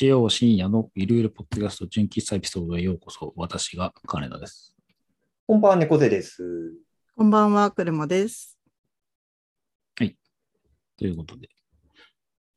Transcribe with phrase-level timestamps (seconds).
[0.00, 3.34] 日曜深夜のゆるゆるポッドキャスト純喫茶エピソードへようこそ。
[3.36, 4.74] 私が金田です。
[5.46, 6.72] こんばんは、猫背です。
[7.14, 8.58] こんばんは、車です。
[9.98, 11.50] ということで、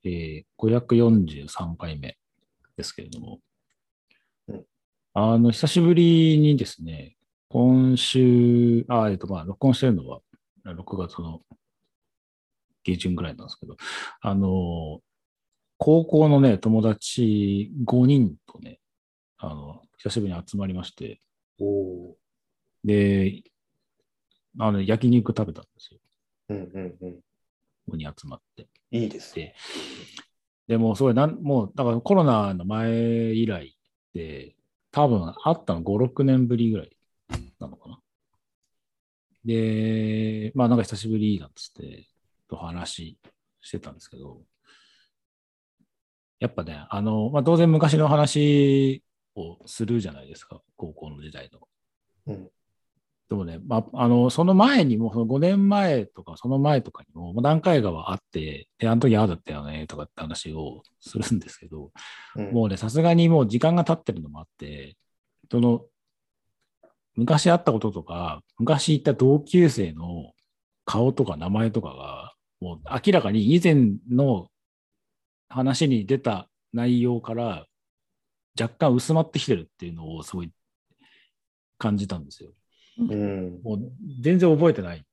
[0.04, 2.16] えー、543回目
[2.78, 3.40] ですけれども、
[4.48, 4.64] うん
[5.12, 7.14] あの、久しぶりにですね、
[7.50, 10.22] 今週、あ、えっと、まあ、録音してるのは
[10.64, 11.42] 6月の
[12.84, 13.76] 下旬ぐらいなんですけど、
[14.22, 15.02] あの、
[15.84, 18.80] 高校のね、友達5人とね、
[19.36, 21.20] あの、久しぶりに集まりまして、
[21.60, 22.16] おお
[22.82, 23.42] で、
[24.58, 26.00] あの、焼肉食べたんですよ。
[26.48, 26.54] ー。
[26.54, 27.20] うんうんうん。
[27.92, 28.66] 5人集まって。
[28.92, 29.54] いいですね。
[30.68, 33.76] ででも、すごいなん、もう、だからコロナの前以来
[34.14, 34.56] で、
[34.90, 36.96] 多分会ったの5、6年ぶりぐらい
[37.60, 38.00] なのかな。
[39.44, 42.06] で、まあなんか久しぶりなんつって、
[42.48, 43.18] と話
[43.60, 44.40] してたんですけど、
[46.40, 49.02] やっぱね、あの、まあ当然昔の話
[49.34, 51.60] をするじゃないですか、高校の時代の。
[52.26, 52.48] うん
[53.28, 61.90] でもね、まあ、あの、その前にも、その5年前とか、その前とかにも、まあ何回かはあって、で、あの時ああだったよね、とかって話をするんですけど、
[62.36, 64.96] うんもうね、さすがにもう時間が経ってるのもあって、
[65.50, 65.86] その、
[67.16, 70.32] 昔あったこととか、昔行った同級生の
[70.84, 73.76] 顔とか名前とかが、もう明らかに以前
[74.10, 74.48] の
[75.54, 77.66] 話に出た内容から
[78.60, 80.50] 若干薄まってきてるっていうのをすごい
[81.78, 82.50] 感じたんですよ。
[82.98, 83.60] うん。
[83.62, 83.78] もう
[84.20, 85.04] 全然覚えてない。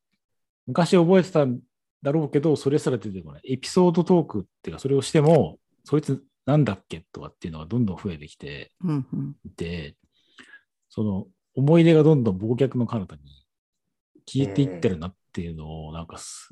[0.65, 1.59] 昔覚えてたん
[2.01, 3.53] だろうけど、それすら出てこない。
[3.53, 9.95] エピソードトークっていうか、それをしても、そいつなんだっけとかっていうのがどんどん増えてきてうんうん、いて、
[10.89, 13.21] その思い出がどんどん忘却の彼方に
[14.27, 16.49] 消えていってるなっていうのを、なんかす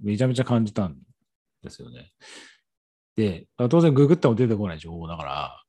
[0.00, 0.96] めちゃめちゃ感じたん
[1.62, 2.12] ですよね。
[3.16, 5.62] で、当然ググっても出てこない情報だから、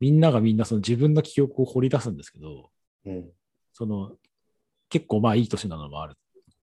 [0.00, 2.70] みんながみんなその自分の記憶を掘り出すんですけど、
[3.06, 3.30] うん。
[3.72, 4.12] その、
[4.88, 6.16] 結構まあいい年なのもある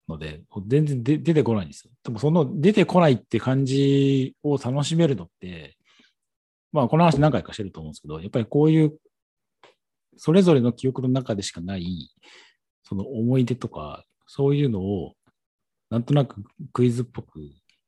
[0.07, 1.93] ので、全然で出てこないんですよ。
[2.03, 5.77] でもその出てこないって感じを楽しめるのって、
[6.71, 8.97] まあこの話何回かしてると思うんですけど、やっぱりこういう、
[10.17, 12.11] それぞれの記憶の中でしかない、
[12.83, 15.13] その思い出とか、そういうのを、
[15.89, 17.39] なんとなくクイズっぽく、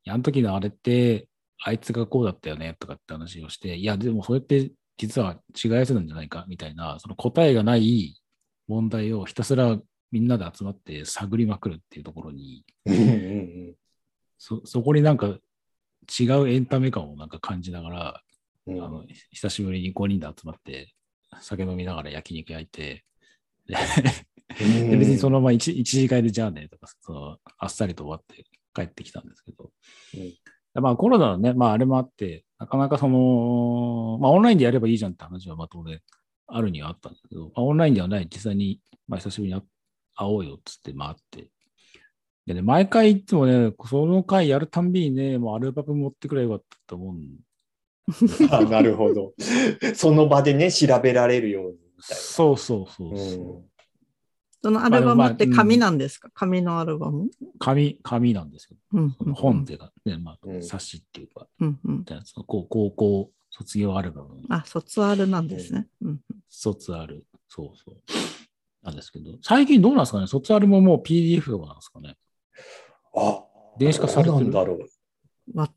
[0.08, 1.28] あの時のあれって、
[1.64, 8.22] あいつがこうだったよねとかって話をして、いや、でもそれって実は違うやつなんじゃないかみたいな、その答えがない
[8.68, 9.78] 問題をひたすら
[10.12, 12.66] みんなで集まって探りまくるっていうところに、
[14.38, 15.28] そそこになんか
[16.20, 18.22] 違うエンタメ感をなんか感じながら、
[18.68, 18.84] うん。
[18.84, 20.94] あの久しぶりに5人で集まって
[21.42, 23.04] 酒飲みながら焼肉焼いて、
[23.68, 23.76] で
[24.90, 28.44] で別にそのまま 1, 一次会でじゃあねとかそのあっさりと終わって
[28.74, 29.72] 帰ってきたんですけど、
[30.16, 30.34] うん
[30.76, 36.00] まあコロナのね、まああれもあって、なかなかその、まあオンラインでやればいいじゃんって話はまあ当然
[36.48, 38.28] あるにはあったんですけど、まあ、オンラインではない。
[38.32, 39.66] 実際に、まあ久しぶりに会
[40.16, 41.50] 会おうよっつって、まあ会って、
[42.46, 47.28] でね、毎回いつもね、その回やるたんびにね、もうアルバム持ってくればよかったと思うん
[48.52, 49.34] あなるほど。
[49.96, 53.18] その場でね、調べられるようにそうそうそうな。
[53.20, 53.71] そう、
[54.64, 57.30] そのアルバムってまあ紙なんですか、紙のアルバム、
[57.60, 58.78] 紙、紙なんですよ。
[58.94, 65.88] うんその本っていうか、ね、まあう、ん冊子っていうか、うんうん、みたいなその高高校卒業アルバム、あ、卒アルなんですね。
[66.02, 67.96] うん卒アル、そうそう。
[68.84, 70.28] なんですけど、最近どうなんですかね？
[70.28, 72.18] 卒アルももう PDF とかなんですかね？
[73.16, 73.44] あ
[73.78, 74.46] 電子化されてる？
[74.46, 74.88] んだろう。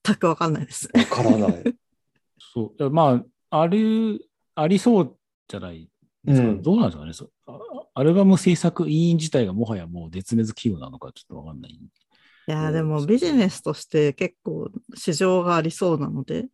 [0.05, 0.89] 全くわかんないです。
[0.95, 1.65] わからない。
[2.39, 2.91] そう。
[2.91, 5.17] まあ、ある、ありそう
[5.49, 5.89] じゃない
[6.25, 6.49] ですか。
[6.49, 7.13] うんどうなんですかね？
[7.13, 7.59] そうあ
[7.95, 11.73] アルバム制作委員自体がもはやもう絶滅企業なのかちょっとわかんない。
[11.73, 16.47] いやでもビジネスとして結構市場がありそうなので、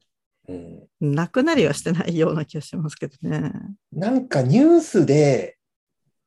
[0.48, 3.52] うんなくなりはしてないような気がしますけどね。
[3.92, 5.56] なんかニュースで、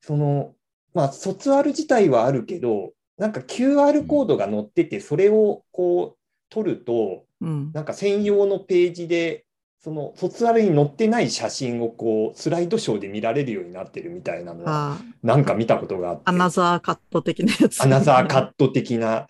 [0.01, 0.55] その、
[0.93, 6.17] まあ、卒アル自体はあるけど、なんか QR コードが載ってて、それをこう
[6.49, 7.71] 取ると、うん。
[7.73, 9.45] なんか専用のページで、
[9.83, 17.83] その卒アルに載ってない写真をこうスライドショーで見られるようになってるみたいなのは、あなんか見たことがあって、アナザーカット的なやつ。
[17.83, 19.27] アナザーカット的な、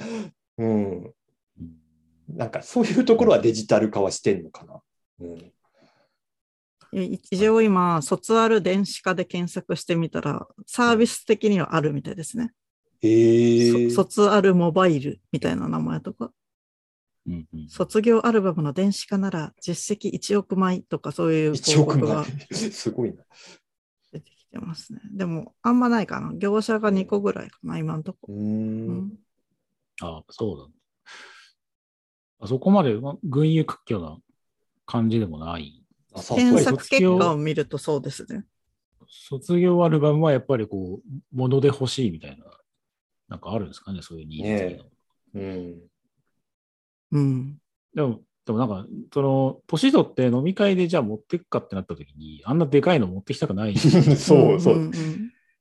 [0.60, 1.14] うん、うん
[2.30, 4.80] なんかそういうところはデジタル化はしてんのかな。
[5.22, 5.52] うん。
[6.94, 12.52] え一応今、卒アル電子化で検索してみたら、サービス的にはあるみたいですね。
[13.02, 16.32] へえそ卒アルモバイルみたいな名前とか、
[17.28, 22.26] うんうん卒業アルバムの電子化なら実績1億枚とかそういう1広億告が枚。
[22.54, 23.24] すごいな。
[24.12, 25.00] 出てきてますね。
[25.12, 26.34] でも、あんまないかな。
[26.36, 28.34] 業者が2個ぐらいかな、今のとこ。
[28.34, 29.20] うんん
[30.02, 31.16] あそうだ、
[32.40, 34.18] あそこまで群雄割拠な
[34.86, 38.46] 感じでもないあそう検索結果を見るとそうですね。
[39.08, 42.46] 卒業アルバムはやっぱりこう、もので欲しいみたいな、
[43.30, 44.86] なんかあるんですかね、そういうニーズ的な。
[45.36, 45.93] うん。
[47.14, 47.58] うん。
[47.96, 53.78] でも、でもなんか、その、年取って飲み会でじゃあ持ってくかってなった時に、あんなでかいの持ってきたくない。
[54.18, 54.76] そうそう。
[54.78, 54.94] んんん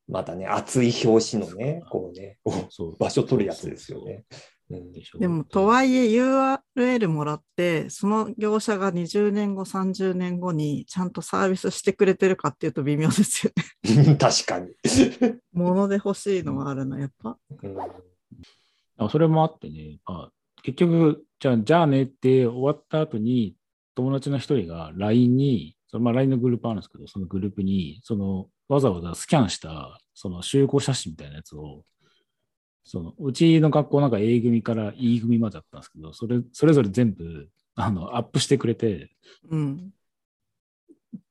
[0.09, 2.39] またね、熱い表紙のね、こうね、
[2.71, 4.25] そう場所取るやつですよね。
[4.71, 13.53] うんでしょでも、とはいえ URL もらって、その業者が20年後、30年後にちゃんとサービスしてくれてるかっていうと微妙ですよ
[13.85, 14.17] ね。
[14.17, 14.71] 確かに。
[15.53, 17.39] もので欲しいのはあるな、やっぱ。
[17.63, 17.77] うん
[18.99, 23.57] あそれもあってね、まあ、結局、じゃあ、じゃあねって終わった後に、
[23.95, 31.85] 友達の一人が LINE に、そのまあ LINE のグループあるんですけど、そのグループに、そのわざわざスキャンした、その集合写真みたいなやつを、
[32.85, 39.11] そのうちの学校なんか A 組から E 組まであったんですけど、それそれぞれ全部あのアップしてくれて、
[39.51, 39.91] うん。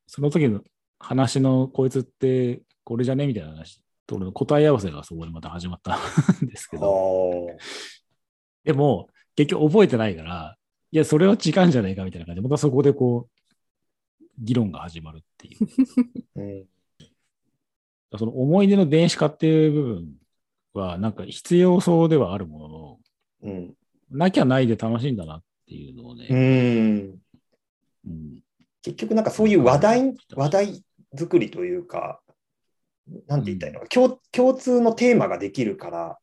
[0.08, 0.62] その時の
[1.00, 5.98] 話のこいつってこれじゃねみたいな話と俺の答え合わせがそこでまた始まった
[6.44, 7.58] んですけあど、ー
[8.64, 10.58] でも結局覚えてないから、
[10.92, 12.42] いや、それは違うんじゃないかみたいな感じ。
[12.42, 13.42] で、またそこでこう、
[14.38, 15.68] 議論が始まるっていう。
[16.36, 16.66] うん。
[18.18, 20.16] その思い出の電子化っていう部分
[20.74, 23.00] は、なんか必要そうではあるものの、
[23.44, 23.78] うん。
[24.10, 27.20] なきゃないで楽しいんだなっていうのをね、うん。
[28.06, 28.44] うん。
[28.82, 30.84] 結局なんかそういう話題、話題
[31.16, 32.22] 作りというか、
[33.28, 36.20] なんて言ったらいいのか、共共通のテーマができるから、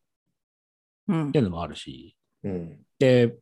[1.07, 1.29] うん。
[1.29, 2.85] っていうのもあるし、うん。
[2.99, 3.35] で、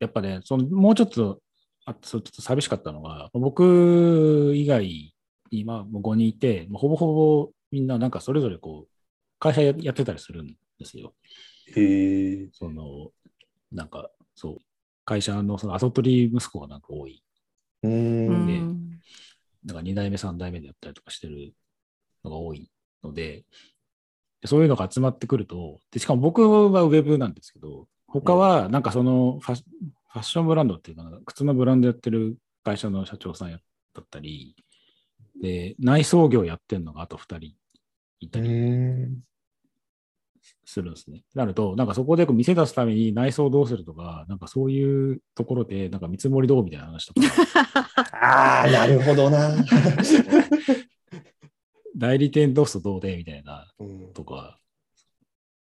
[0.00, 1.40] やっぱね、そのもうちょっと、
[1.86, 5.14] あそうちょっと寂しかったのが、僕以外、
[5.50, 8.92] 今もう5人いて、もうほぼほぼみんななんかそれぞれこう、
[9.38, 10.48] 会社ややってたりするん
[10.78, 11.14] ですよ。
[11.76, 12.48] へえ。
[12.52, 13.12] その、
[13.72, 14.58] なんか、そう、
[15.04, 17.22] 会社のその後取り息子がなんか多い。
[17.82, 17.88] う。
[17.88, 19.00] うんねん
[19.64, 21.54] なんか2代目、3代目でやったりとかしてる
[22.24, 22.70] のが多い
[23.02, 23.44] ので、
[24.40, 29.62] でそういうのが集まってくると、でしかも僕はウェブなんですけど、他はなんかそのファッ
[30.12, 33.58] ファッションブランドっていうかな、靴のブランドやってる会社の社長さんや
[33.94, 34.56] だったり、
[35.42, 37.56] で、内装業やってるのがあと2人
[38.20, 39.20] いたうりん。
[40.64, 41.22] するんですね。
[41.34, 47.20] なると、なんかそこでこう店出すために内装どうするとか、なんかそういうところで、なんか見積もりどうみたいな話とか、
[48.12, 49.54] ああ、なるほどな。
[51.96, 54.58] 代理店どうすどうでみたいなうんとか、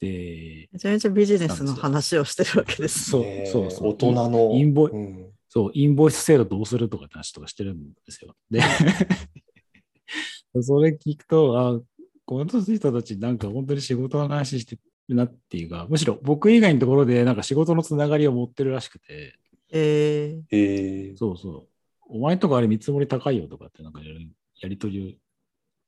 [0.05, 3.11] で、めちゃめちゃビジネスの話をしてるわけです。
[3.11, 4.51] そうねそうそう大人の。
[4.55, 8.35] インボイうんそう、インボイス制度どうするとかって話とかしてるんですよ。
[8.51, 8.61] で、
[10.63, 11.81] それ聞くと、あ、
[12.25, 14.77] この人たちなんか本当に仕事の話して
[15.09, 19.39] るなっていうか、むしろ僕以外のところでなんか仕事のつながりを持ってるらしくて、
[19.71, 21.17] えーへえ。
[21.17, 21.69] そうそう、
[22.09, 24.29] お前んとこあれ見積もり高いよとかってなんかやり
[24.61, 25.13] やりとりを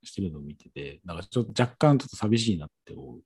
[0.07, 3.23] してるのを見てて、なんかちょっと若干ちょっと寂しいなって思う。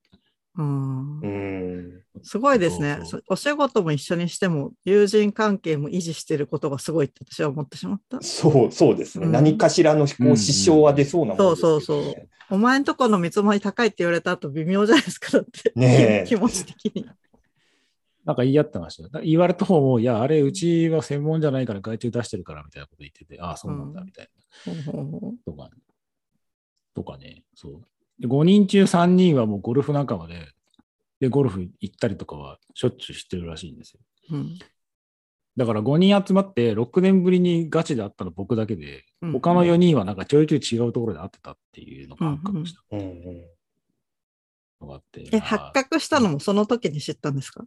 [0.61, 2.03] うんうん。
[2.23, 3.21] すごいですねそうそう。
[3.27, 8.21] そお仕事も一緒にしても、友人関係も維持してることがすごいって私は思ってしまった。
[8.21, 9.27] そう、そうですね。
[9.27, 11.85] うん何かしらのこう支障は出そうなものですよね。
[11.85, 15.73] そうそうお前んとこの見積もり高いって言われた後微妙じゃないですか、だって。
[15.77, 17.09] ねえ気持ち的に。
[18.25, 24.31] なんか言い合ってました言われた方も、いや、あれ、うちは専門じゃないから外注出してるからみたいなこと言ってて、ああ、そうなんだ、うんみたい
[24.65, 25.39] ほうほうほな。
[25.47, 25.71] とか、
[26.95, 27.83] とかね、そう。
[28.21, 30.49] で5人中3人はもうゴルフ仲間で、
[31.21, 34.01] で、ゴルフ行ったりとかはしょっちゅう知ってるらしいんですよ。
[34.31, 34.59] ううん
[35.57, 43.17] だから5人集まって6年ぶりにガチで会ったの僕だけで、うん他の4人はなんかちょいちょい違うところで会ってたっていうのが発覚したうんうん
[44.81, 45.29] のがあって。
[45.33, 47.65] え、発覚したのもその時に知ったんですか？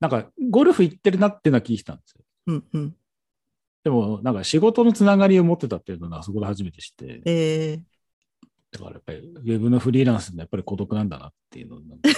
[0.00, 2.24] なんかゴルフ行ってるなっていうのは聞いてたんですよ。
[2.46, 2.96] うんうん。
[3.84, 7.80] でも、なんか仕事のつながりを持ってたっていうのはそこで初めて知って、えー
[8.70, 12.10] だからやっぱりウェブのフリーランスってやっぱり孤独なんだなっていうのをなんか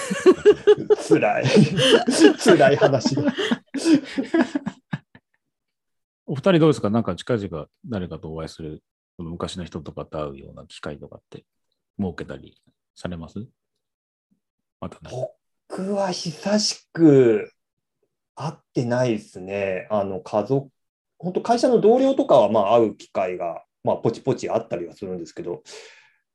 [1.08, 1.44] 辛い。
[2.42, 3.22] 辛い話だ。
[6.26, 6.90] お二人どうですか？
[6.90, 8.82] なんか近々誰かとお会いする、
[9.18, 11.44] 昔の人とかと会うような機会とかって
[12.00, 12.60] 設けたり
[12.94, 13.46] されます？
[14.80, 15.28] またない。
[15.68, 17.52] 僕は久しく
[18.34, 19.86] 会ってないですね。
[19.90, 20.68] あの家族、
[21.18, 25.62] 本当会社の同僚とかはまあ会う機会が、まあ、ポチポチあったりはするんですけど、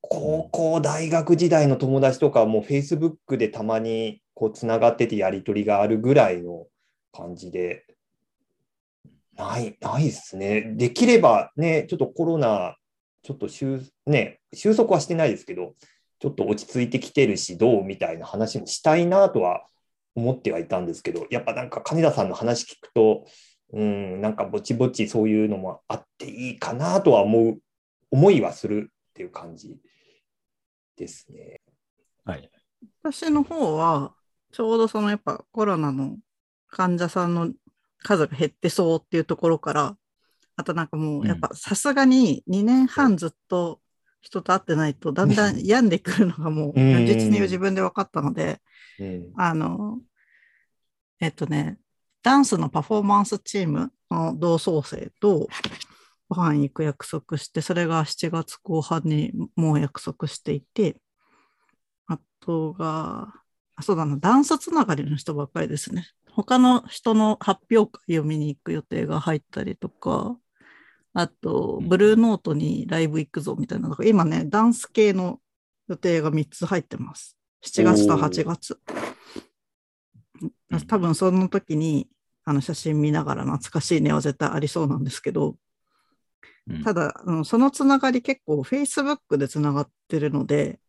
[0.09, 6.67] 高校、大学時代の友達とかもう Facebook でたまにこうつながっててやり取りがあるぐらいの
[7.12, 7.85] 感じで、
[9.38, 10.74] ない、ないですね。
[10.75, 12.75] できればね、ちょっとコロナ、
[13.24, 15.75] ちょっと収,、ね、収束はしてないですけど、
[16.19, 19.65] ちょっと落ち着いてきてるし、どうみたいな話もしたいなとは
[20.15, 23.25] 思ってはいたんですけど、やっぱなんか金田さんの話聞くと、
[23.74, 27.57] うん、なんかぼちぼちそういうのもあっていいかなとは思う、
[28.12, 29.75] 思いはするっていう感じ
[30.95, 31.61] ですね。
[32.23, 32.49] はい。
[33.03, 34.13] 私の方は、
[34.51, 36.17] ちょうどそのやっぱコロナの
[36.69, 37.51] 患者さんの
[37.99, 39.97] 数が減ってそうっていうところから、
[40.55, 43.81] あとなんかもうやっぱさすがに2年半ずっと
[44.21, 48.61] 人と会ってないとだんだん病んでくるのがもううん実に自分で分かったので、
[48.99, 49.33] うん。
[49.35, 49.99] あの、
[51.19, 51.77] えっとね、
[52.23, 55.47] ダンスのパフォーマンスチームの同窓生と
[56.29, 61.01] ご飯行く約束して、それが7月後半にもう約束していて、
[62.08, 63.34] あとが、
[63.75, 66.08] あそうだな、ダンスつながりの人ばっかりですね。
[66.32, 70.38] 他の人の発表会を見に行く予定が入ったりとか、
[71.13, 75.39] あと、うんブルーノートにライブ行くぞみたいなのが、今ね、ダンス系の
[75.88, 77.38] 予定が3つ入ってます。
[77.63, 78.79] 7月と8月。
[78.89, 79.05] うん
[80.88, 82.10] 多分その時に
[82.44, 85.55] あの写真見ながら懐かしいねは絶対ありそうなんですけど、うん
[86.83, 90.79] ただ、うんそのつながり結構 Facebook でつながってるので、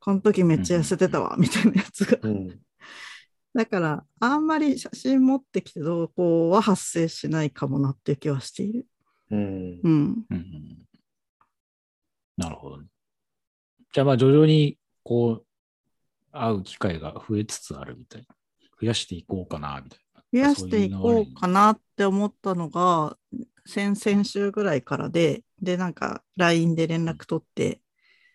[0.00, 2.18] この時めっちゃ痩せてたわ、みたいなやつが。
[2.22, 2.60] うん。
[3.54, 8.86] だから、あんまり写真持ってきてどうこうは発生しないかもなっていう気はしている。
[9.30, 9.80] うん。
[9.82, 9.88] うん。
[9.88, 10.78] うんうん
[12.36, 12.88] なるほどね。
[13.92, 15.46] じゃあまあ徐々にこう
[16.32, 18.34] 会う機会が増えつつあるみたいな。
[18.80, 20.03] 増やしていこうかなみたいな。
[20.34, 23.16] 増やしていこうかなって思ったのが、
[23.66, 27.80] 先々週ぐらいからで、で、なんか LINE で連絡取って、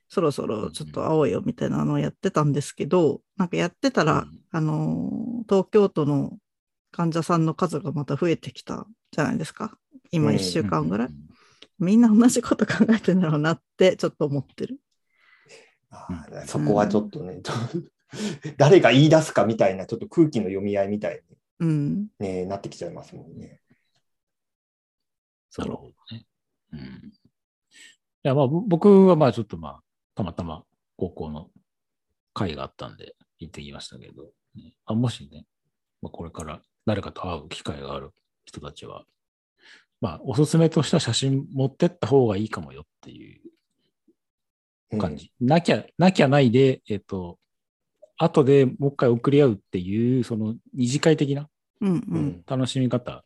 [0.08, 6.38] そろそろちょっと会おうよみたいなのをやってたんですけど、なんかやってたら、うんあのー、東京都の
[6.92, 9.78] 患者さんの数がまた増えてきたじゃないですか。
[10.12, 11.08] 今うん1週間ぐらい。
[11.08, 11.30] うんうん
[11.80, 14.80] みんな同じこと考えてんだろうなってちょっと思ってる。
[16.46, 17.78] そこはちょっとね、ちょっと
[18.58, 21.22] 誰が言い出すかみたいな、ちょっと空気の読み合いみたい
[21.60, 21.96] うん。
[22.02, 23.62] に、ね、なってきちゃいますもんね。
[25.58, 26.26] なるほどね。
[26.74, 26.80] うん。
[26.80, 26.82] い
[28.24, 29.84] や、まあ、ぼ僕はまあちょっとまあ、
[30.16, 30.64] たまたま
[30.98, 31.50] 高校の
[32.34, 35.46] 会があったんで行ってきましたけど、ねあもしね、
[36.02, 38.12] まあ、これから誰かと会う機会がある
[38.46, 39.04] 人たちは、
[40.02, 43.42] まあ、おすすめとしては写真持ってった方がいいかもよっていう
[44.92, 45.32] うん感じ。
[45.40, 47.38] なきゃ、なきゃないで、えっ、と、
[48.20, 51.50] 後でもう一回送り合うっていう、その二次会的な
[51.82, 52.04] うんう。
[52.10, 52.44] うんん。
[52.46, 53.24] 楽しみ方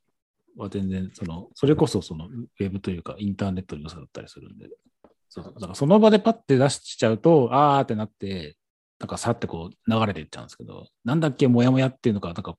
[0.56, 4.70] は全然、その、それこそそのウェブというかインターネットの良さだったりするんで、
[5.30, 8.56] そうだからその場でパッて出しちゃうと、あーってなって、
[9.00, 12.56] なんかさってこう流れていっちゃうんですけど、なんだっけ、もやもやっていうのが、なんか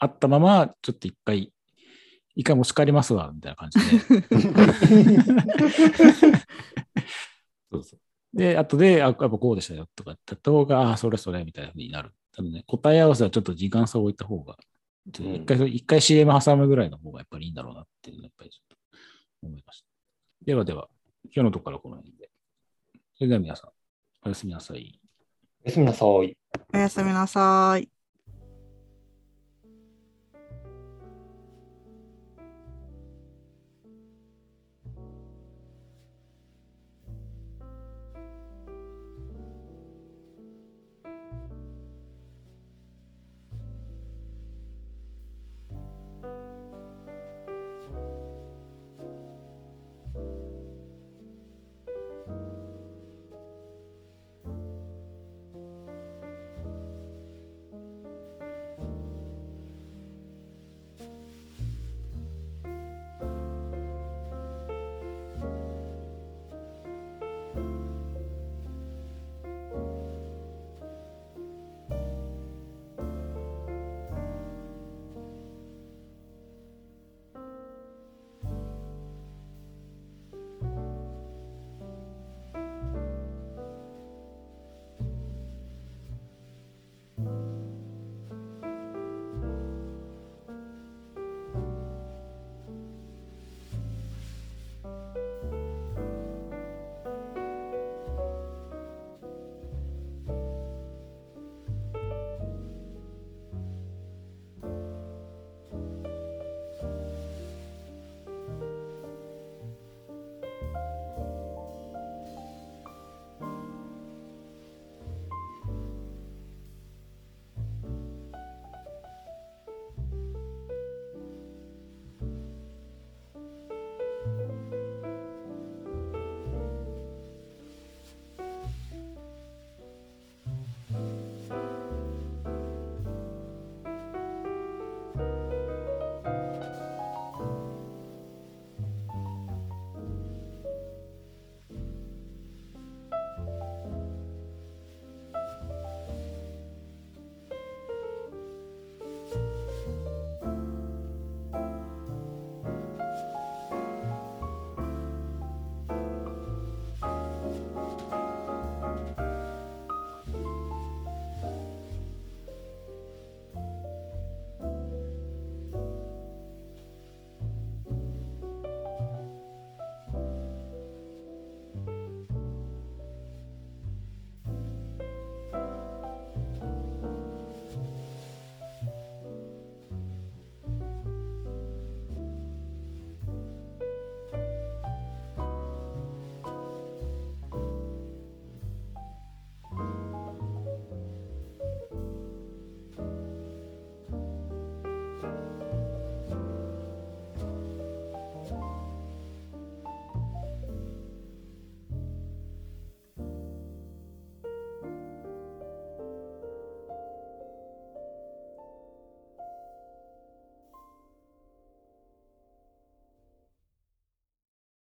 [0.00, 1.52] あったまま、ちょっと一回、
[2.34, 3.84] 一回持ち帰りますわ、みたいな感じで。
[7.70, 8.00] そうそう。
[8.32, 12.12] で、後で、あ、やっぱこうでしたよとかって言った方が、あ、それそれみたいな風になる。
[12.32, 14.56] 多分ね、答え合わせはちょっと時間差を置いた方が、
[15.06, 18.76] 一回、一回 CM 挟むぐらいの方がやっぱりいいんだろうなっていうのはやっぱりちょっと
[19.42, 19.86] 思いました。
[20.44, 20.88] ではでは、
[21.24, 22.30] 今日のところからこの辺で。
[23.16, 23.70] それでは皆さん、
[24.24, 25.00] おやすみなさい。
[25.64, 26.36] おやすみなさい。
[26.72, 27.99] おやすみなさい。